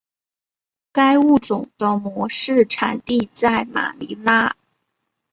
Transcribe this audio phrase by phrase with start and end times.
[0.91, 4.55] 该物种的模式产地在马尼拉。